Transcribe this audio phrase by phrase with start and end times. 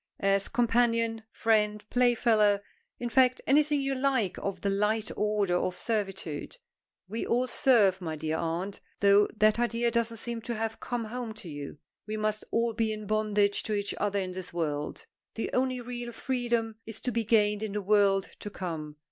[0.19, 2.61] As companion, friend, playfellow,
[2.99, 6.57] in fact anything you like of the light order of servitude.
[7.07, 11.35] We all serve, my dear aunt, though that idea doesn't seem to have come home
[11.35, 11.77] to you.
[12.07, 16.11] We must all be in bondage to each other in this world the only real
[16.13, 18.95] freedom is to be gained in the world to come.